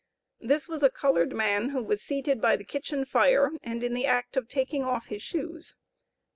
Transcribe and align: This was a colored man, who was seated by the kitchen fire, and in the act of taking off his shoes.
This 0.39 0.67
was 0.67 0.81
a 0.81 0.89
colored 0.89 1.31
man, 1.31 1.69
who 1.69 1.83
was 1.83 2.01
seated 2.01 2.41
by 2.41 2.55
the 2.55 2.63
kitchen 2.63 3.05
fire, 3.05 3.51
and 3.61 3.83
in 3.83 3.93
the 3.93 4.07
act 4.07 4.35
of 4.35 4.47
taking 4.47 4.83
off 4.83 5.05
his 5.09 5.21
shoes. 5.21 5.75